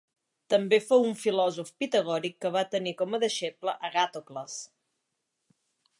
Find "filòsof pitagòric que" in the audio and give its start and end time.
1.23-2.53